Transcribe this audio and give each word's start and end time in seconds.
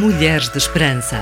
Mulheres 0.00 0.48
de 0.48 0.58
Esperança. 0.58 1.16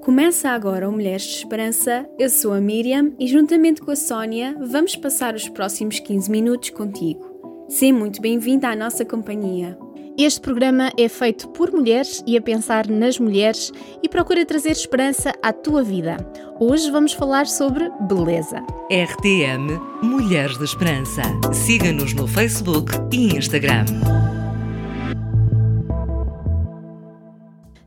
Começa 0.00 0.48
agora 0.48 0.88
o 0.88 0.92
Mulheres 0.92 1.24
de 1.24 1.36
Esperança. 1.36 2.08
Eu 2.18 2.30
sou 2.30 2.54
a 2.54 2.62
Miriam 2.62 3.12
e, 3.18 3.26
juntamente 3.26 3.82
com 3.82 3.90
a 3.90 3.96
Sónia, 3.96 4.56
vamos 4.58 4.96
passar 4.96 5.34
os 5.34 5.46
próximos 5.50 6.00
15 6.00 6.30
minutos 6.30 6.70
contigo. 6.70 7.20
Seja 7.68 7.92
muito 7.92 8.22
bem-vinda 8.22 8.70
à 8.70 8.74
nossa 8.74 9.04
companhia. 9.04 9.76
Este 10.16 10.40
programa 10.40 10.90
é 10.98 11.10
feito 11.10 11.50
por 11.50 11.70
mulheres 11.70 12.24
e 12.26 12.38
a 12.38 12.40
pensar 12.40 12.86
nas 12.88 13.18
mulheres 13.18 13.70
e 14.02 14.08
procura 14.08 14.46
trazer 14.46 14.70
esperança 14.70 15.34
à 15.42 15.52
tua 15.52 15.82
vida. 15.82 16.16
Hoje 16.58 16.90
vamos 16.90 17.12
falar 17.12 17.46
sobre 17.46 17.90
beleza. 18.08 18.62
RTM 18.90 19.78
Mulheres 20.02 20.56
de 20.56 20.64
Esperança. 20.64 21.20
Siga-nos 21.52 22.14
no 22.14 22.26
Facebook 22.26 22.92
e 23.12 23.36
Instagram. 23.36 23.84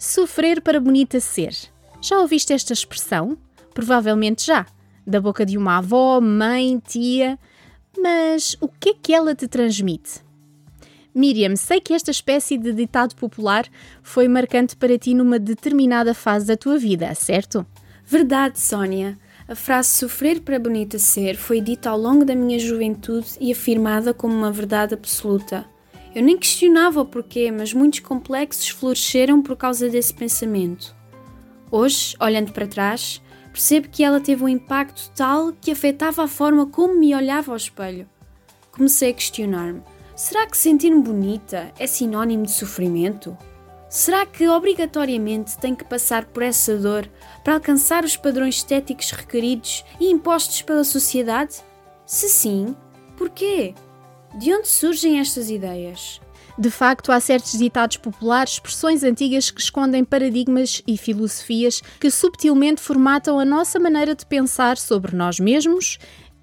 Sofrer 0.03 0.59
para 0.59 0.81
bonita 0.81 1.17
ser. 1.21 1.55
Já 2.01 2.19
ouviste 2.19 2.51
esta 2.51 2.73
expressão? 2.73 3.37
Provavelmente 3.73 4.45
já. 4.45 4.65
Da 5.07 5.21
boca 5.21 5.45
de 5.45 5.57
uma 5.57 5.77
avó, 5.77 6.19
mãe, 6.19 6.77
tia. 6.85 7.39
Mas 7.97 8.57
o 8.59 8.67
que 8.67 8.89
é 8.89 8.93
que 9.01 9.13
ela 9.13 9.33
te 9.33 9.47
transmite? 9.47 10.19
Miriam, 11.15 11.55
sei 11.55 11.79
que 11.79 11.93
esta 11.93 12.11
espécie 12.11 12.57
de 12.57 12.73
ditado 12.73 13.15
popular 13.15 13.65
foi 14.01 14.27
marcante 14.27 14.75
para 14.75 14.97
ti 14.97 15.13
numa 15.13 15.39
determinada 15.39 16.13
fase 16.13 16.47
da 16.47 16.57
tua 16.57 16.77
vida, 16.77 17.15
certo? 17.15 17.65
Verdade, 18.05 18.59
Sónia. 18.59 19.17
A 19.47 19.55
frase 19.55 19.87
sofrer 19.87 20.41
para 20.41 20.59
bonita 20.59 20.99
ser 20.99 21.37
foi 21.37 21.61
dita 21.61 21.89
ao 21.89 21.97
longo 21.97 22.25
da 22.25 22.35
minha 22.35 22.59
juventude 22.59 23.37
e 23.39 23.53
afirmada 23.53 24.13
como 24.13 24.35
uma 24.35 24.51
verdade 24.51 24.95
absoluta. 24.95 25.65
Eu 26.15 26.21
nem 26.21 26.37
questionava 26.37 27.01
o 27.01 27.05
porquê, 27.05 27.51
mas 27.51 27.73
muitos 27.73 27.99
complexos 27.99 28.69
floresceram 28.69 29.41
por 29.41 29.57
causa 29.57 29.89
desse 29.89 30.13
pensamento. 30.13 30.95
Hoje, 31.71 32.15
olhando 32.19 32.51
para 32.51 32.67
trás, 32.67 33.19
percebo 33.51 33.89
que 33.89 34.03
ela 34.03 34.21
teve 34.21 34.43
um 34.43 34.49
impacto 34.49 35.09
tal 35.15 35.51
que 35.53 35.71
afetava 35.71 36.23
a 36.23 36.27
forma 36.27 36.67
como 36.67 36.99
me 36.99 37.15
olhava 37.15 37.51
ao 37.51 37.57
espelho. 37.57 38.07
Comecei 38.71 39.09
a 39.09 39.13
questionar-me: 39.13 39.81
Será 40.15 40.45
que 40.45 40.55
sentir-me 40.55 41.01
bonita 41.01 41.71
é 41.79 41.87
sinónimo 41.87 42.45
de 42.45 42.51
sofrimento? 42.51 43.35
Será 43.89 44.23
que 44.25 44.47
obrigatoriamente 44.47 45.57
tenho 45.57 45.75
que 45.75 45.83
passar 45.83 46.25
por 46.25 46.43
essa 46.43 46.77
dor 46.77 47.09
para 47.43 47.55
alcançar 47.55 48.03
os 48.03 48.15
padrões 48.15 48.57
estéticos 48.57 49.09
requeridos 49.11 49.83
e 49.99 50.11
impostos 50.11 50.61
pela 50.61 50.83
sociedade? 50.83 51.55
Se 52.05 52.29
sim, 52.29 52.75
porquê? 53.17 53.73
De 54.35 54.51
onde 54.51 54.67
surgem 54.67 55.19
estas 55.19 55.49
ideias? 55.49 56.19
De 56.57 56.69
facto, 56.69 57.11
há 57.11 57.19
certos 57.19 57.57
ditados 57.57 57.97
populares, 57.97 58.53
expressões 58.53 59.03
antigas 59.03 59.51
que 59.51 59.61
escondem 59.61 60.03
paradigmas 60.03 60.81
e 60.87 60.97
filosofias 60.97 61.81
que 61.99 62.09
subtilmente 62.09 62.81
formatam 62.81 63.39
a 63.39 63.45
nossa 63.45 63.79
maneira 63.79 64.15
de 64.15 64.25
pensar 64.25 64.77
sobre 64.77 65.15
nós 65.15 65.39
mesmos 65.39 65.97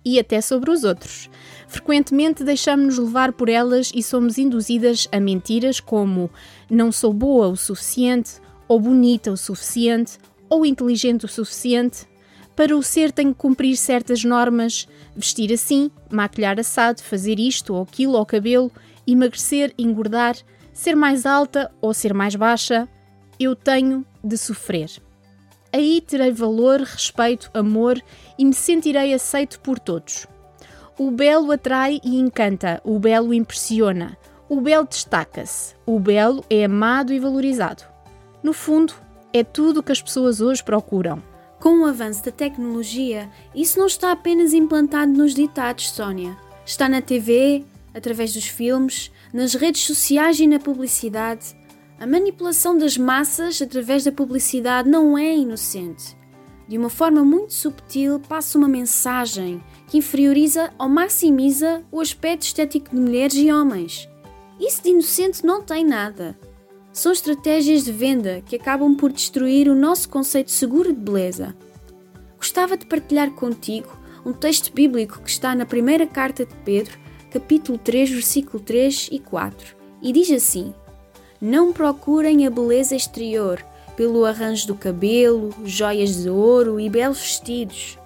e 0.05 0.19
até 0.19 0.41
sobre 0.41 0.71
os 0.71 0.85
outros. 0.85 1.29
Frequentemente 1.69 2.43
deixamos-nos 2.43 2.99
levar 2.99 3.33
por 3.33 3.49
elas 3.49 3.93
e 3.95 4.03
somos 4.03 4.39
induzidas 4.39 5.09
a 5.13 5.21
mentiras 5.21 5.79
como 5.81 6.31
não 6.71 6.91
sou 6.91 7.13
boa 7.13 7.49
o 7.49 7.57
suficiente, 7.57 8.41
ou 8.67 8.81
bonita 8.81 9.33
o 9.33 9.37
suficiente, 9.37 10.19
ou 10.49 10.65
inteligente 10.65 11.25
o 11.25 11.29
suficiente. 11.29 12.10
Para 12.61 12.77
o 12.77 12.83
ser 12.83 13.11
tenho 13.11 13.33
que 13.33 13.41
cumprir 13.41 13.75
certas 13.75 14.23
normas, 14.23 14.87
vestir 15.17 15.51
assim, 15.51 15.91
maquilhar 16.11 16.61
assado, 16.61 17.03
fazer 17.03 17.41
isto 17.41 17.73
ou 17.75 17.85
aquilo 17.85 18.19
ao 18.19 18.27
cabelo, 18.27 18.71
emagrecer, 19.07 19.73
engordar, 19.79 20.37
ser 20.71 20.95
mais 20.95 21.25
alta 21.25 21.73
ou 21.81 21.95
ser 21.95 22.13
mais 22.13 22.37
baixa. 22.37 22.87
Eu 23.39 23.57
tenho 23.57 24.05
de 24.23 24.37
sofrer. 24.37 24.91
Aí 25.73 26.03
terei 26.07 26.33
valor, 26.33 26.83
respeito, 26.83 27.51
amor 27.55 27.99
e 28.37 28.45
me 28.45 28.53
sentirei 28.53 29.15
aceito 29.15 29.59
por 29.61 29.79
todos. 29.79 30.27
O 30.99 31.11
belo 31.11 31.51
atrai 31.53 31.99
e 32.05 32.21
encanta, 32.21 32.79
o 32.85 32.99
belo 32.99 33.33
impressiona, 33.33 34.19
o 34.51 34.61
belo 34.61 34.87
destaca-se, 34.87 35.75
o 35.87 35.99
belo 35.99 36.45
é 36.51 36.65
amado 36.67 37.11
e 37.11 37.19
valorizado. 37.19 37.85
No 38.43 38.53
fundo, 38.53 38.93
é 39.33 39.43
tudo 39.43 39.81
o 39.81 39.83
que 39.83 39.93
as 39.93 40.03
pessoas 40.03 40.43
hoje 40.43 40.63
procuram. 40.63 41.30
Com 41.61 41.83
o 41.83 41.85
avanço 41.85 42.25
da 42.25 42.31
tecnologia, 42.31 43.31
isso 43.55 43.79
não 43.79 43.87
está 43.87 44.11
apenas 44.13 44.55
implantado 44.55 45.13
nos 45.13 45.35
ditados, 45.35 45.91
Sónia. 45.91 46.35
Está 46.65 46.89
na 46.89 47.03
TV, 47.03 47.67
através 47.93 48.33
dos 48.33 48.47
filmes, 48.47 49.13
nas 49.31 49.53
redes 49.53 49.83
sociais 49.83 50.41
e 50.41 50.47
na 50.47 50.59
publicidade. 50.59 51.55
A 51.99 52.07
manipulação 52.07 52.79
das 52.79 52.97
massas 52.97 53.61
através 53.61 54.05
da 54.05 54.11
publicidade 54.11 54.89
não 54.89 55.19
é 55.19 55.37
inocente. 55.37 56.17
De 56.67 56.79
uma 56.79 56.89
forma 56.89 57.23
muito 57.23 57.53
subtil, 57.53 58.19
passa 58.21 58.57
uma 58.57 58.69
mensagem 58.69 59.63
que 59.87 59.99
inferioriza 59.99 60.73
ou 60.79 60.89
maximiza 60.89 61.85
o 61.93 62.01
aspecto 62.01 62.43
estético 62.43 62.89
de 62.89 62.97
mulheres 62.97 63.35
e 63.35 63.53
homens. 63.53 64.09
Isso 64.59 64.83
de 64.83 64.89
inocente 64.89 65.45
não 65.45 65.61
tem 65.61 65.85
nada. 65.85 66.39
São 66.93 67.13
estratégias 67.13 67.85
de 67.85 67.93
venda 67.93 68.43
que 68.45 68.57
acabam 68.57 68.95
por 68.95 69.13
destruir 69.13 69.69
o 69.69 69.75
nosso 69.75 70.09
conceito 70.09 70.51
seguro 70.51 70.93
de 70.93 71.01
beleza. 71.01 71.55
Gostava 72.37 72.77
de 72.77 72.87
partilhar 72.87 73.31
contigo 73.31 73.89
um 74.25 74.33
texto 74.33 74.73
bíblico 74.73 75.21
que 75.23 75.31
está 75.31 75.55
na 75.55 75.65
primeira 75.65 76.07
carta 76.07 76.45
de 76.45 76.55
Pedro, 76.65 76.99
capítulo 77.31 77.79
3, 77.79 78.11
versículo 78.11 78.63
3 78.63 79.09
e 79.13 79.19
4, 79.19 79.77
e 80.03 80.13
diz 80.13 80.31
assim: 80.31 80.75
Não 81.41 81.73
procurem 81.73 82.47
a 82.47 82.51
beleza 82.51 82.97
exterior, 82.97 83.65
pelo 83.97 84.25
arranjo 84.25 84.67
do 84.67 84.75
cabelo, 84.75 85.55
joias 85.65 86.23
de 86.23 86.29
ouro 86.29 86.81
e 86.81 86.89
belos 86.89 87.21
vestidos 87.21 88.01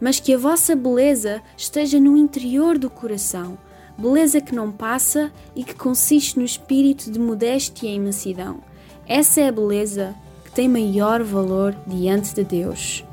mas 0.00 0.20
que 0.20 0.32
a 0.32 0.38
vossa 0.38 0.76
beleza 0.76 1.42
esteja 1.56 1.98
no 1.98 2.16
interior 2.16 2.78
do 2.78 2.88
coração, 2.88 3.58
beleza 3.98 4.40
que 4.40 4.54
não 4.54 4.70
passa 4.70 5.32
e 5.56 5.64
que 5.64 5.74
consiste 5.74 6.38
no 6.38 6.44
espírito 6.44 7.10
de 7.10 7.18
modéstia 7.18 7.88
e 7.88 7.98
mansidão. 7.98 8.60
Essa 9.06 9.40
é 9.40 9.48
a 9.48 9.52
beleza 9.52 10.14
que 10.44 10.52
tem 10.52 10.68
maior 10.68 11.22
valor 11.24 11.74
diante 11.86 12.34
de 12.34 12.44
Deus. 12.44 13.04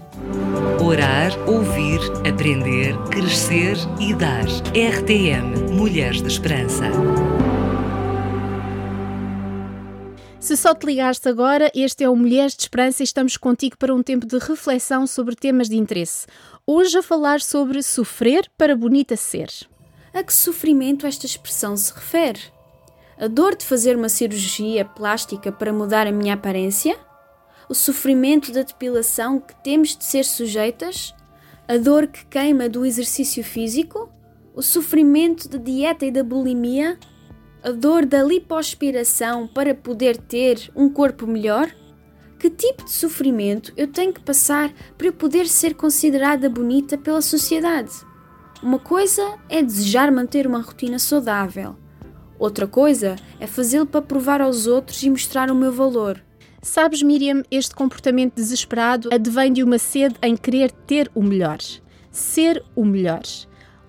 Orar, 0.83 1.31
ouvir, 1.49 1.99
aprender, 2.29 2.95
crescer 3.09 3.75
e 3.99 4.13
dar. 4.13 4.45
RTM 4.45 5.73
Mulheres 5.73 6.21
de 6.21 6.27
Esperança. 6.27 6.85
Se 10.39 10.55
só 10.55 10.75
te 10.75 10.85
ligaste 10.85 11.27
agora, 11.27 11.71
este 11.73 12.03
é 12.03 12.09
o 12.09 12.15
Mulheres 12.15 12.55
de 12.55 12.61
Esperança 12.61 13.01
e 13.01 13.05
estamos 13.05 13.35
contigo 13.35 13.75
para 13.77 13.95
um 13.95 14.03
tempo 14.03 14.27
de 14.27 14.37
reflexão 14.37 15.07
sobre 15.07 15.35
temas 15.35 15.67
de 15.67 15.75
interesse. 15.75 16.27
Hoje 16.67 16.99
a 16.99 17.01
falar 17.01 17.41
sobre 17.41 17.81
sofrer 17.81 18.47
para 18.55 18.75
bonita 18.75 19.15
ser. 19.15 19.49
A 20.15 20.23
que 20.23 20.33
sofrimento 20.33 21.05
esta 21.05 21.25
expressão 21.25 21.75
se 21.75 21.93
refere? 21.93 22.39
A 23.17 23.27
dor 23.27 23.53
de 23.53 23.65
fazer 23.65 23.97
uma 23.97 24.07
cirurgia 24.07 24.85
plástica 24.85 25.51
para 25.51 25.73
mudar 25.73 26.07
a 26.07 26.11
minha 26.11 26.35
aparência? 26.35 26.97
O 27.67 27.75
sofrimento 27.75 28.53
da 28.53 28.61
depilação 28.61 29.41
que 29.41 29.53
temos 29.61 29.93
de 29.97 30.05
ser 30.05 30.23
sujeitas? 30.23 31.13
A 31.67 31.75
dor 31.75 32.07
que 32.07 32.25
queima 32.27 32.69
do 32.69 32.85
exercício 32.85 33.43
físico? 33.43 34.09
O 34.53 34.61
sofrimento 34.61 35.49
da 35.49 35.57
dieta 35.57 36.05
e 36.05 36.11
da 36.11 36.23
bulimia? 36.23 36.97
a 37.61 37.71
dor 37.71 38.05
da 38.05 38.23
lipoaspiração 38.23 39.47
para 39.47 39.75
poder 39.75 40.15
ter 40.15 40.71
um 40.75 40.87
corpo 40.87 41.27
melhor? 41.27 41.69
Que 42.39 42.47
tipo 42.47 42.85
de 42.85 42.91
sofrimento 42.91 43.73
eu 43.75 43.87
tenho 43.87 44.13
que 44.13 44.21
passar 44.21 44.71
para 44.97 45.07
eu 45.07 45.13
poder 45.13 45.47
ser 45.47 45.73
considerada 45.73 46.47
bonita 46.47 46.95
pela 46.95 47.21
sociedade? 47.21 47.91
Uma 48.65 48.79
coisa 48.79 49.37
é 49.47 49.61
desejar 49.61 50.11
manter 50.11 50.47
uma 50.47 50.59
rotina 50.59 50.97
saudável. 50.97 51.75
Outra 52.39 52.65
coisa 52.65 53.15
é 53.39 53.45
fazê-lo 53.45 53.85
para 53.85 54.01
provar 54.01 54.41
aos 54.41 54.65
outros 54.65 55.03
e 55.03 55.09
mostrar 55.11 55.51
o 55.51 55.55
meu 55.55 55.71
valor. 55.71 56.19
Sabes, 56.63 57.03
Miriam, 57.03 57.43
este 57.51 57.75
comportamento 57.75 58.33
desesperado 58.33 59.09
advém 59.13 59.53
de 59.53 59.61
uma 59.61 59.77
sede 59.77 60.15
em 60.19 60.35
querer 60.35 60.71
ter 60.71 61.11
o 61.13 61.21
melhor, 61.21 61.59
ser 62.09 62.65
o 62.75 62.83
melhor, 62.83 63.21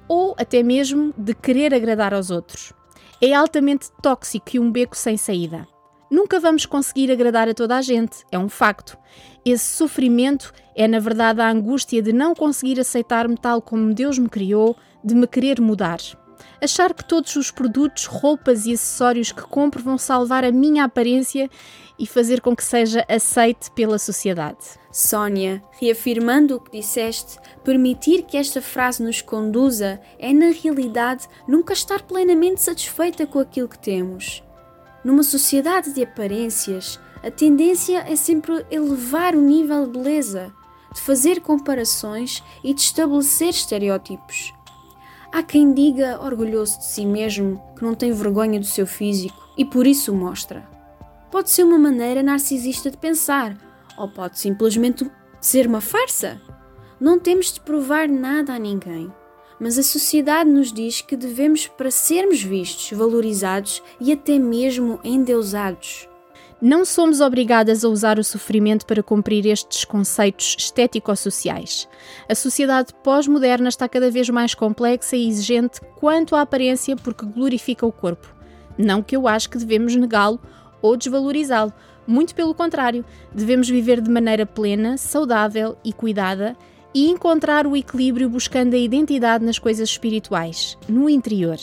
ou 0.07 0.37
até 0.39 0.63
mesmo 0.63 1.15
de 1.17 1.33
querer 1.33 1.73
agradar 1.73 2.13
aos 2.13 2.31
outros 2.31 2.75
é 3.19 3.33
altamente 3.33 3.91
tóxico 4.03 4.51
e 4.53 4.61
um 4.61 4.71
beco 4.71 4.95
sem 4.95 5.17
saída. 5.17 5.67
Nunca 6.11 6.39
vamos 6.39 6.65
conseguir 6.67 7.11
agradar 7.11 7.49
a 7.49 7.55
toda 7.55 7.77
a 7.77 7.83
gente, 7.83 8.25
é 8.31 8.39
um 8.39 8.49
facto. 8.49 8.97
Esse 9.45 9.65
sofrimento 9.65 10.53
é, 10.75 10.87
na 10.87 11.01
verdade, 11.01 11.41
a 11.41 11.51
angústia 11.51 12.03
de 12.03 12.13
não 12.13 12.35
conseguir 12.35 12.79
aceitar-me 12.79 13.37
tal 13.37 13.61
como 13.61 13.95
Deus 13.95 14.19
me 14.19 14.29
criou, 14.29 14.77
de 15.03 15.15
me 15.15 15.27
querer 15.27 15.61
mudar. 15.61 15.99
Achar 16.63 16.95
que 16.95 17.05
todos 17.05 17.35
os 17.37 17.51
produtos, 17.51 18.07
roupas 18.07 18.67
e 18.67 18.73
acessórios 18.73 19.33
que 19.33 19.43
compro 19.43 19.83
vão 19.83 19.99
salvar 19.99 20.45
a 20.45 20.53
minha 20.53 20.85
aparência 20.85 21.51
e 21.99 22.07
fazer 22.07 22.41
com 22.41 22.55
que 22.55 22.65
seja 22.65 23.05
aceite 23.09 23.71
pela 23.71 23.99
sociedade. 23.99 24.59
Sónia, 24.93 25.63
reafirmando 25.81 26.57
o 26.57 26.61
que 26.61 26.79
disseste, 26.79 27.39
permitir 27.65 28.23
que 28.23 28.37
esta 28.37 28.61
frase 28.63 29.03
nos 29.03 29.21
conduza 29.21 30.01
é, 30.19 30.33
na 30.33 30.51
realidade, 30.51 31.27
nunca 31.49 31.73
estar 31.73 32.03
plenamente 32.03 32.63
satisfeita 32.63 33.27
com 33.27 33.39
aquilo 33.39 33.69
que 33.69 33.79
temos. 33.79 34.43
Numa 35.07 35.23
sociedade 35.23 35.93
de 35.93 36.03
aparências, 36.03 36.99
a 37.23 37.31
tendência 37.31 37.99
é 38.09 38.17
sempre 38.17 38.67
elevar 38.69 39.37
o 39.37 39.41
nível 39.41 39.87
de 39.87 39.93
beleza, 39.93 40.53
de 40.93 41.01
fazer 41.01 41.41
comparações 41.43 42.43
e 42.65 42.75
de 42.75 42.81
estabelecer 42.81 43.51
estereótipos. 43.51 44.53
Há 45.33 45.45
quem 45.45 45.73
diga, 45.73 46.21
orgulhoso 46.21 46.79
de 46.79 46.87
si 46.87 47.07
mesmo, 47.07 47.63
que 47.77 47.85
não 47.85 47.95
tem 47.95 48.11
vergonha 48.11 48.59
do 48.59 48.67
seu 48.67 48.85
físico 48.85 49.49
e 49.57 49.65
por 49.65 49.87
isso 49.87 50.11
o 50.11 50.17
mostra. 50.17 50.69
Pode 51.31 51.51
ser 51.51 51.63
uma 51.63 51.79
maneira 51.79 52.21
narcisista 52.21 52.91
de 52.91 52.97
pensar, 52.97 53.57
ou 53.97 54.09
pode 54.09 54.41
simplesmente 54.41 55.09
ser 55.41 55.69
uma 55.69 55.81
farsa. 55.81 56.43
Não 56.99 57.17
temos 57.17 57.53
de 57.53 57.61
provar 57.61 58.09
nada 58.09 58.55
a 58.55 58.59
ninguém, 58.59 59.13
mas 59.59 59.79
a 59.79 59.83
sociedade 59.83 60.51
nos 60.51 60.73
diz 60.73 61.01
que 61.01 61.17
devemos, 61.17 61.67
para 61.67 61.91
sermos 61.91 62.43
vistos, 62.43 62.97
valorizados 62.97 63.83
e 64.01 64.13
até 64.13 64.39
mesmo 64.39 65.01
endeusados. 65.03 66.09
Não 66.61 66.87
somos 66.87 67.21
obrigadas 67.21 67.85
a 67.85 67.89
usar 67.89 68.19
o 68.19 68.25
sofrimento 68.25 68.87
para 68.87 69.03
cumprir 69.03 69.45
estes 69.45 69.85
conceitos 69.85 70.57
estético-sociais. 70.59 71.87
A 72.27 72.35
sociedade 72.35 72.95
pós-moderna 73.05 73.69
está 73.69 73.87
cada 73.87 74.11
vez 74.11 74.31
mais 74.31 74.55
complexa 74.55 75.17
e 75.17 75.29
exigente 75.29 75.81
quanto 75.97 76.35
à 76.35 76.41
aparência 76.41 76.97
porque 76.97 77.27
glorifica 77.27 77.85
o 77.85 77.93
corpo. 77.93 78.35
Não 78.79 79.03
que 79.03 79.15
eu 79.15 79.29
acho 79.29 79.51
que 79.51 79.59
devemos 79.59 79.95
negá-lo 79.95 80.41
ou 80.81 80.97
desvalorizá-lo. 80.97 81.75
Muito 82.07 82.35
pelo 82.35 82.55
contrário, 82.55 83.05
devemos 83.35 83.69
viver 83.69 84.01
de 84.01 84.11
maneira 84.11 84.47
plena, 84.47 84.97
saudável 84.97 85.77
e 85.85 85.93
cuidada 85.93 86.57
e 86.97 87.11
encontrar 87.11 87.67
o 87.67 87.77
equilíbrio 87.77 88.27
buscando 88.27 88.73
a 88.73 88.79
identidade 88.79 89.45
nas 89.45 89.59
coisas 89.59 89.91
espirituais, 89.91 90.79
no 90.89 91.11
interior. 91.11 91.59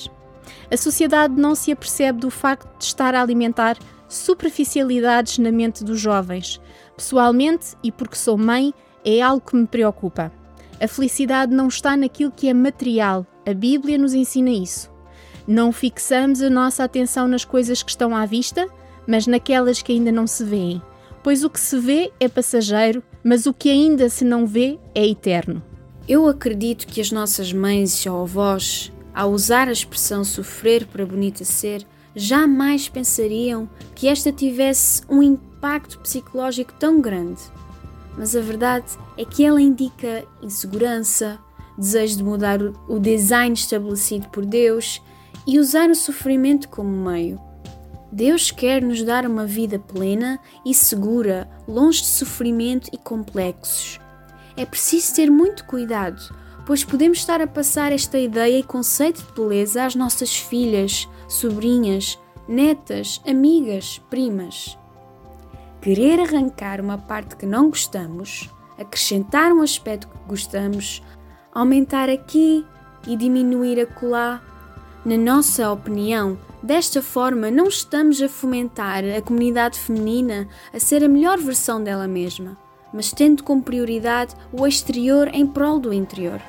A 0.71 0.77
sociedade 0.77 1.33
não 1.33 1.55
se 1.55 1.71
apercebe 1.71 2.19
do 2.19 2.29
facto 2.29 2.77
de 2.77 2.83
estar 2.83 3.15
a 3.15 3.21
alimentar 3.23 3.75
superficialidades 4.07 5.39
na 5.39 5.51
mente 5.51 5.83
dos 5.83 5.99
jovens. 5.99 6.61
Pessoalmente, 6.95 7.75
e 7.83 7.91
porque 7.91 8.15
sou 8.15 8.37
mãe, 8.37 8.75
é 9.03 9.23
algo 9.23 9.41
que 9.43 9.55
me 9.55 9.65
preocupa. 9.65 10.31
A 10.79 10.87
felicidade 10.87 11.51
não 11.51 11.67
está 11.67 11.97
naquilo 11.97 12.31
que 12.31 12.47
é 12.47 12.53
material, 12.53 13.25
a 13.43 13.55
Bíblia 13.55 13.97
nos 13.97 14.13
ensina 14.13 14.51
isso. 14.51 14.91
Não 15.47 15.71
fixamos 15.71 16.43
a 16.43 16.49
nossa 16.51 16.83
atenção 16.83 17.27
nas 17.27 17.43
coisas 17.43 17.81
que 17.81 17.89
estão 17.89 18.15
à 18.15 18.23
vista, 18.27 18.67
mas 19.07 19.25
naquelas 19.25 19.81
que 19.81 19.93
ainda 19.93 20.11
não 20.11 20.27
se 20.27 20.43
veem. 20.43 20.79
Pois 21.23 21.43
o 21.43 21.49
que 21.49 21.59
se 21.59 21.79
vê 21.79 22.11
é 22.19 22.29
passageiro, 22.29 23.01
mas 23.23 23.45
o 23.45 23.53
que 23.53 23.69
ainda 23.69 24.09
se 24.09 24.25
não 24.25 24.45
vê 24.45 24.77
é 24.93 25.07
eterno. 25.07 25.63
Eu 26.07 26.27
acredito 26.27 26.85
que 26.85 26.99
as 26.99 27.11
nossas 27.11 27.53
mães 27.53 28.05
ou 28.05 28.23
avós, 28.23 28.91
ao 29.13 29.31
usar 29.31 29.69
a 29.69 29.71
expressão 29.71 30.23
sofrer 30.23 30.85
para 30.85 31.05
bonita 31.05 31.45
ser, 31.45 31.85
jamais 32.13 32.89
pensariam 32.89 33.69
que 33.95 34.07
esta 34.07 34.31
tivesse 34.31 35.01
um 35.09 35.23
impacto 35.23 35.99
psicológico 35.99 36.73
tão 36.73 36.99
grande. 36.99 37.41
Mas 38.17 38.35
a 38.35 38.41
verdade 38.41 38.85
é 39.17 39.23
que 39.23 39.45
ela 39.45 39.61
indica 39.61 40.25
insegurança, 40.41 41.39
desejo 41.77 42.17
de 42.17 42.23
mudar 42.23 42.59
o 42.61 42.99
design 42.99 43.53
estabelecido 43.53 44.27
por 44.29 44.45
Deus 44.45 45.01
e 45.47 45.57
usar 45.57 45.89
o 45.89 45.95
sofrimento 45.95 46.69
como 46.69 46.89
meio. 46.89 47.39
Deus 48.13 48.51
quer 48.51 48.79
nos 48.79 49.01
dar 49.01 49.25
uma 49.25 49.43
vida 49.43 49.79
plena 49.79 50.39
e 50.63 50.71
segura, 50.71 51.49
longe 51.67 52.01
de 52.01 52.05
sofrimento 52.05 52.87
e 52.93 52.97
complexos. 52.97 53.99
É 54.55 54.63
preciso 54.67 55.15
ter 55.15 55.31
muito 55.31 55.65
cuidado, 55.65 56.21
pois 56.63 56.83
podemos 56.83 57.17
estar 57.17 57.41
a 57.41 57.47
passar 57.47 57.91
esta 57.91 58.19
ideia 58.19 58.59
e 58.59 58.63
conceito 58.63 59.23
de 59.23 59.31
beleza 59.31 59.83
às 59.83 59.95
nossas 59.95 60.37
filhas, 60.37 61.09
sobrinhas, 61.27 62.19
netas, 62.47 63.19
amigas, 63.25 63.99
primas. 64.11 64.77
Querer 65.81 66.19
arrancar 66.19 66.79
uma 66.79 66.99
parte 66.99 67.35
que 67.35 67.47
não 67.47 67.69
gostamos, 67.69 68.47
acrescentar 68.77 69.51
um 69.51 69.63
aspecto 69.63 70.07
que 70.07 70.29
gostamos, 70.29 71.01
aumentar 71.51 72.09
aqui 72.09 72.63
e 73.07 73.17
diminuir 73.17 73.79
acolá. 73.79 74.39
Na 75.05 75.17
nossa 75.17 75.69
opinião, 75.69 76.37
desta 76.61 77.01
forma 77.01 77.51
não 77.51 77.67
estamos 77.67 78.21
a 78.21 78.29
fomentar 78.29 79.03
a 79.03 79.21
comunidade 79.21 79.77
feminina 79.77 80.47
a 80.73 80.79
ser 80.79 81.03
a 81.03 81.09
melhor 81.09 81.37
versão 81.39 81.83
dela 81.83 82.07
mesma, 82.07 82.57
mas 82.93 83.11
tendo 83.11 83.43
como 83.43 83.61
prioridade 83.61 84.33
o 84.53 84.65
exterior 84.65 85.29
em 85.33 85.45
prol 85.45 85.77
do 85.77 85.91
interior. 85.91 86.41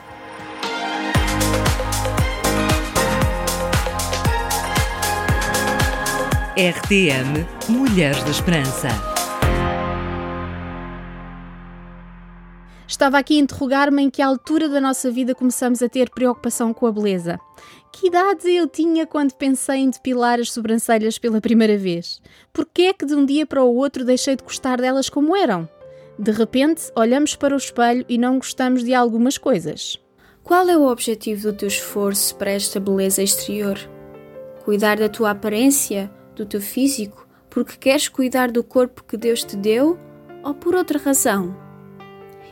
RTM 6.56 7.44
Mulheres 7.68 8.22
da 8.22 8.30
Esperança. 8.30 8.88
Estava 12.86 13.18
aqui 13.18 13.36
a 13.36 13.40
interrogar-me 13.40 14.04
em 14.04 14.10
que 14.10 14.22
altura 14.22 14.68
da 14.68 14.80
nossa 14.80 15.10
vida 15.10 15.34
começamos 15.34 15.82
a 15.82 15.88
ter 15.88 16.08
preocupação 16.10 16.72
com 16.72 16.86
a 16.86 16.92
beleza. 16.92 17.40
Que 18.04 18.08
idade 18.08 18.50
eu 18.50 18.68
tinha 18.68 19.06
quando 19.06 19.32
pensei 19.32 19.76
em 19.76 19.88
depilar 19.88 20.38
as 20.38 20.52
sobrancelhas 20.52 21.16
pela 21.16 21.40
primeira 21.40 21.78
vez? 21.78 22.20
Por 22.52 22.66
que 22.66 22.82
é 22.82 22.92
que 22.92 23.06
de 23.06 23.14
um 23.14 23.24
dia 23.24 23.46
para 23.46 23.64
o 23.64 23.74
outro 23.74 24.04
deixei 24.04 24.36
de 24.36 24.44
gostar 24.44 24.78
delas 24.78 25.08
como 25.08 25.34
eram? 25.34 25.66
De 26.18 26.30
repente, 26.30 26.92
olhamos 26.94 27.34
para 27.34 27.54
o 27.54 27.56
espelho 27.56 28.04
e 28.06 28.18
não 28.18 28.36
gostamos 28.36 28.84
de 28.84 28.92
algumas 28.92 29.38
coisas. 29.38 29.98
Qual 30.42 30.68
é 30.68 30.76
o 30.76 30.86
objetivo 30.86 31.50
do 31.50 31.56
teu 31.56 31.66
esforço 31.66 32.36
para 32.36 32.50
esta 32.50 32.78
beleza 32.78 33.22
exterior? 33.22 33.78
Cuidar 34.66 34.98
da 34.98 35.08
tua 35.08 35.30
aparência 35.30 36.12
do 36.36 36.44
teu 36.44 36.60
físico 36.60 37.26
porque 37.48 37.78
queres 37.78 38.06
cuidar 38.06 38.50
do 38.50 38.62
corpo 38.62 39.02
que 39.02 39.16
Deus 39.16 39.42
te 39.42 39.56
deu 39.56 39.98
ou 40.42 40.52
por 40.52 40.74
outra 40.74 40.98
razão? 40.98 41.56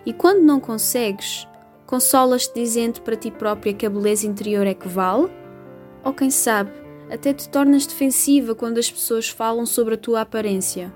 E 0.07 0.15
quando 0.15 0.41
não 0.41 0.59
consegues, 0.59 1.47
consolas-te 1.85 2.55
dizendo 2.55 3.03
para 3.03 3.17
ti 3.17 3.31
própria 3.31 3.75
que 3.75 3.85
a 3.85 3.91
beleza 3.91 4.27
interior 4.27 4.67
é 4.67 4.73
que 4.73 4.89
vale? 4.89 5.42
Ou 6.05 6.13
quem 6.13 6.31
sabe, 6.31 6.71
até 7.11 7.33
te 7.33 7.49
tornas 7.49 7.87
defensiva 7.87 8.55
quando 8.55 8.79
as 8.79 8.91
pessoas 8.91 9.29
falam 9.29 9.67
sobre 9.67 9.95
a 9.95 9.99
tua 9.99 10.23
aparência? 10.23 10.93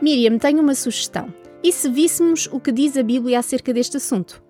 Miriam, 0.00 0.38
tenho 0.38 0.60
uma 0.60 0.74
sugestão. 0.74 1.32
E 1.62 1.72
se 1.72 1.88
víssemos 1.88 2.48
o 2.52 2.60
que 2.60 2.70
diz 2.70 2.96
a 2.96 3.02
Bíblia 3.02 3.38
acerca 3.38 3.72
deste 3.72 3.96
assunto? 3.96 4.42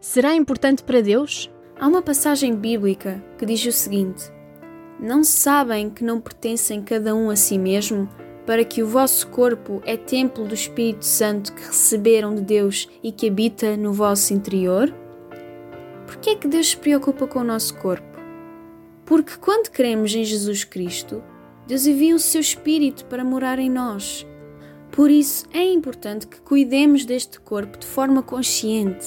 Será 0.00 0.34
importante 0.34 0.82
para 0.82 1.00
Deus? 1.00 1.50
Há 1.78 1.88
uma 1.88 2.02
passagem 2.02 2.54
bíblica 2.54 3.22
que 3.36 3.44
diz 3.44 3.64
o 3.66 3.72
seguinte: 3.72 4.30
não 5.00 5.24
sabem 5.24 5.90
que 5.90 6.04
não 6.04 6.20
pertencem 6.20 6.80
cada 6.80 7.14
um 7.14 7.28
a 7.28 7.36
si 7.36 7.58
mesmo, 7.58 8.08
para 8.46 8.64
que 8.64 8.82
o 8.82 8.86
vosso 8.86 9.26
corpo 9.28 9.82
é 9.84 9.96
templo 9.96 10.44
do 10.44 10.54
Espírito 10.54 11.04
Santo 11.04 11.52
que 11.52 11.66
receberam 11.66 12.34
de 12.34 12.42
Deus 12.42 12.88
e 13.02 13.10
que 13.10 13.28
habita 13.28 13.76
no 13.76 13.92
vosso 13.92 14.32
interior? 14.32 14.94
Por 16.06 16.16
que 16.16 16.30
é 16.30 16.36
que 16.36 16.46
Deus 16.46 16.70
se 16.70 16.76
preocupa 16.76 17.26
com 17.26 17.40
o 17.40 17.44
nosso 17.44 17.76
corpo? 17.78 18.11
Porque 19.04 19.36
quando 19.36 19.70
cremos 19.70 20.14
em 20.14 20.24
Jesus 20.24 20.64
Cristo, 20.64 21.22
Deus 21.66 21.86
envia 21.86 22.14
o 22.14 22.18
seu 22.18 22.40
Espírito 22.40 23.04
para 23.06 23.24
morar 23.24 23.58
em 23.58 23.70
nós. 23.70 24.26
Por 24.90 25.10
isso 25.10 25.46
é 25.52 25.64
importante 25.64 26.26
que 26.26 26.40
cuidemos 26.40 27.04
deste 27.04 27.40
corpo 27.40 27.78
de 27.78 27.86
forma 27.86 28.22
consciente. 28.22 29.06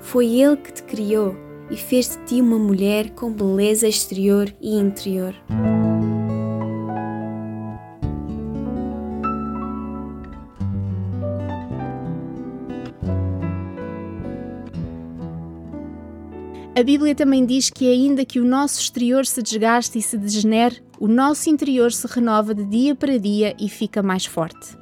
Foi 0.00 0.26
Ele 0.26 0.56
que 0.56 0.72
te 0.72 0.82
criou 0.82 1.36
e 1.70 1.76
fez 1.76 2.08
de 2.08 2.24
ti 2.24 2.40
uma 2.40 2.58
mulher 2.58 3.10
com 3.10 3.32
beleza 3.32 3.86
exterior 3.86 4.52
e 4.60 4.74
interior. 4.74 5.34
A 16.80 16.82
Bíblia 16.82 17.14
também 17.14 17.44
diz 17.44 17.68
que, 17.68 17.86
ainda 17.86 18.24
que 18.24 18.40
o 18.40 18.44
nosso 18.44 18.80
exterior 18.80 19.26
se 19.26 19.42
desgaste 19.42 19.98
e 19.98 20.02
se 20.02 20.16
degenere, 20.16 20.82
o 20.98 21.06
nosso 21.06 21.50
interior 21.50 21.92
se 21.92 22.06
renova 22.06 22.54
de 22.54 22.64
dia 22.64 22.94
para 22.94 23.18
dia 23.18 23.54
e 23.60 23.68
fica 23.68 24.02
mais 24.02 24.24
forte. 24.24 24.78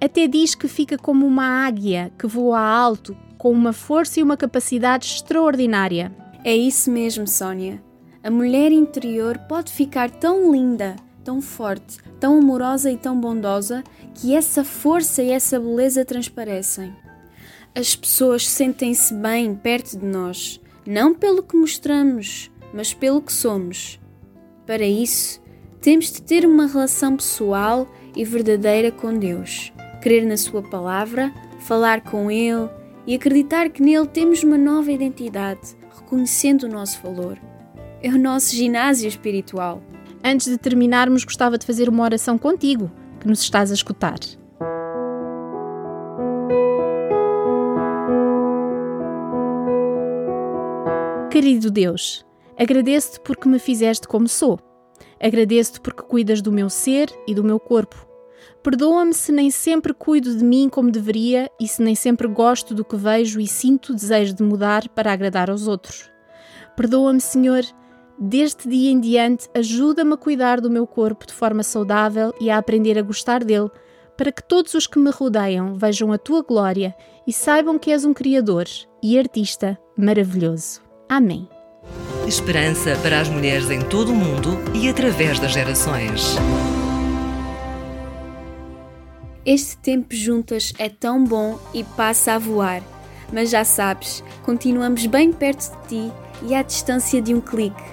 Até 0.00 0.26
diz 0.26 0.54
que 0.54 0.66
fica 0.66 0.96
como 0.96 1.26
uma 1.26 1.66
águia 1.66 2.10
que 2.18 2.26
voa 2.26 2.58
alto, 2.58 3.14
com 3.36 3.52
uma 3.52 3.74
força 3.74 4.20
e 4.20 4.22
uma 4.22 4.38
capacidade 4.38 5.04
extraordinária. 5.06 6.10
É 6.42 6.56
isso 6.56 6.90
mesmo, 6.90 7.28
Sónia. 7.28 7.82
A 8.24 8.30
mulher 8.30 8.72
interior 8.72 9.36
pode 9.40 9.70
ficar 9.70 10.10
tão 10.10 10.50
linda, 10.50 10.96
tão 11.22 11.42
forte, 11.42 11.98
tão 12.18 12.38
amorosa 12.38 12.90
e 12.90 12.96
tão 12.96 13.20
bondosa 13.20 13.84
que 14.14 14.34
essa 14.34 14.64
força 14.64 15.22
e 15.22 15.30
essa 15.30 15.60
beleza 15.60 16.06
transparecem. 16.06 16.90
As 17.74 17.94
pessoas 17.94 18.48
sentem-se 18.48 19.12
bem 19.12 19.54
perto 19.54 19.98
de 19.98 20.06
nós, 20.06 20.58
não 20.86 21.14
pelo 21.14 21.42
que 21.42 21.56
mostramos, 21.56 22.50
mas 22.72 22.92
pelo 22.92 23.22
que 23.22 23.32
somos. 23.32 24.00
Para 24.66 24.84
isso, 24.84 25.40
temos 25.80 26.12
de 26.12 26.22
ter 26.22 26.46
uma 26.46 26.66
relação 26.66 27.16
pessoal 27.16 27.86
e 28.16 28.24
verdadeira 28.24 28.90
com 28.90 29.18
Deus, 29.18 29.72
crer 30.00 30.26
na 30.26 30.36
Sua 30.36 30.62
palavra, 30.62 31.32
falar 31.60 32.02
com 32.02 32.30
Ele 32.30 32.68
e 33.06 33.14
acreditar 33.14 33.68
que 33.70 33.82
nele 33.82 34.06
temos 34.06 34.42
uma 34.42 34.58
nova 34.58 34.90
identidade, 34.92 35.76
reconhecendo 35.96 36.64
o 36.64 36.68
nosso 36.68 37.00
valor. 37.02 37.38
É 38.02 38.08
o 38.08 38.18
nosso 38.18 38.54
ginásio 38.54 39.08
espiritual. 39.08 39.82
Antes 40.24 40.48
de 40.48 40.58
terminarmos, 40.58 41.24
gostava 41.24 41.58
de 41.58 41.66
fazer 41.66 41.88
uma 41.88 42.04
oração 42.04 42.38
contigo, 42.38 42.90
que 43.20 43.26
nos 43.26 43.40
estás 43.40 43.70
a 43.70 43.74
escutar. 43.74 44.18
Querido 51.32 51.70
Deus, 51.70 52.26
agradeço-te 52.58 53.18
porque 53.20 53.48
me 53.48 53.58
fizeste 53.58 54.06
como 54.06 54.28
sou. 54.28 54.60
Agradeço-te 55.18 55.80
porque 55.80 56.02
cuidas 56.02 56.42
do 56.42 56.52
meu 56.52 56.68
ser 56.68 57.08
e 57.26 57.34
do 57.34 57.42
meu 57.42 57.58
corpo. 57.58 58.06
Perdoa-me 58.62 59.14
se 59.14 59.32
nem 59.32 59.50
sempre 59.50 59.94
cuido 59.94 60.36
de 60.36 60.44
mim 60.44 60.68
como 60.68 60.90
deveria 60.90 61.50
e 61.58 61.66
se 61.66 61.82
nem 61.82 61.94
sempre 61.94 62.28
gosto 62.28 62.74
do 62.74 62.84
que 62.84 62.96
vejo 62.96 63.40
e 63.40 63.46
sinto 63.46 63.94
desejo 63.94 64.34
de 64.34 64.42
mudar 64.42 64.86
para 64.90 65.10
agradar 65.10 65.48
aos 65.48 65.66
outros. 65.66 66.10
Perdoa-me, 66.76 67.18
Senhor, 67.18 67.62
deste 68.18 68.68
dia 68.68 68.90
em 68.90 69.00
diante, 69.00 69.48
ajuda-me 69.56 70.12
a 70.12 70.18
cuidar 70.18 70.60
do 70.60 70.68
meu 70.68 70.86
corpo 70.86 71.26
de 71.26 71.32
forma 71.32 71.62
saudável 71.62 72.34
e 72.42 72.50
a 72.50 72.58
aprender 72.58 72.98
a 72.98 73.02
gostar 73.02 73.42
dele, 73.42 73.70
para 74.18 74.30
que 74.30 74.46
todos 74.46 74.74
os 74.74 74.86
que 74.86 74.98
me 74.98 75.08
rodeiam 75.08 75.76
vejam 75.76 76.12
a 76.12 76.18
tua 76.18 76.42
glória 76.42 76.94
e 77.26 77.32
saibam 77.32 77.78
que 77.78 77.90
és 77.90 78.04
um 78.04 78.12
Criador 78.12 78.66
e 79.02 79.18
artista 79.18 79.78
maravilhoso. 79.96 80.91
Amém. 81.12 81.46
Esperança 82.26 82.96
para 83.02 83.20
as 83.20 83.28
mulheres 83.28 83.68
em 83.68 83.82
todo 83.82 84.12
o 84.12 84.14
mundo 84.14 84.56
e 84.72 84.88
através 84.88 85.38
das 85.38 85.52
gerações. 85.52 86.36
Este 89.44 89.76
tempo 89.76 90.14
juntas 90.14 90.72
é 90.78 90.88
tão 90.88 91.22
bom 91.22 91.58
e 91.74 91.84
passa 91.84 92.32
a 92.32 92.38
voar. 92.38 92.80
Mas 93.30 93.50
já 93.50 93.62
sabes, 93.62 94.24
continuamos 94.42 95.04
bem 95.04 95.34
perto 95.34 95.70
de 95.82 95.88
ti 95.88 96.12
e 96.48 96.54
à 96.54 96.62
distância 96.62 97.20
de 97.20 97.34
um 97.34 97.42
clique. 97.42 97.84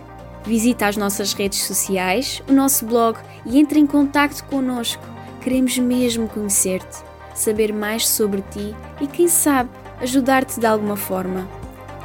Visita 0.46 0.88
as 0.88 0.96
nossas 0.96 1.34
redes 1.34 1.62
sociais, 1.64 2.42
o 2.48 2.54
nosso 2.54 2.86
blog 2.86 3.20
e 3.46 3.60
entre 3.60 3.82
em 3.82 3.86
contato 3.86 4.46
connosco. 4.46 5.04
Queremos 5.42 5.78
mesmo 5.78 6.30
conhecer-te, 6.30 7.04
saber 7.36 7.74
mais 7.74 8.08
sobre 8.08 8.42
ti 8.44 8.74
e, 9.02 9.08
quem 9.08 9.28
sabe, 9.28 9.72
ajudar-te 10.00 10.58
de 10.58 10.66
alguma 10.66 10.96
forma. 10.96 11.46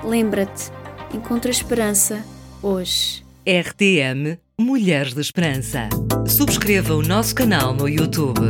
Lembra-te, 0.02 0.73
encontra 1.14 1.50
esperança 1.50 2.24
hoje. 2.60 3.24
RTM 3.46 4.38
Mulheres 4.58 5.14
de 5.14 5.20
Esperança. 5.20 5.88
Subscreva 6.26 6.94
o 6.94 7.02
nosso 7.02 7.34
canal 7.34 7.72
no 7.72 7.88
YouTube. 7.88 8.40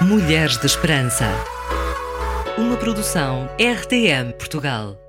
Mulheres 0.00 0.56
de 0.56 0.66
Esperança. 0.66 1.26
Uma 2.56 2.76
produção 2.76 3.48
RTM 3.58 4.32
Portugal. 4.32 5.07